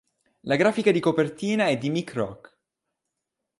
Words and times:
La 0.45 0.55
grafica 0.55 0.89
di 0.89 0.99
copertina 0.99 1.67
è 1.67 1.77
di 1.77 1.91
Mick 1.91 2.13
Rock. 2.15 2.57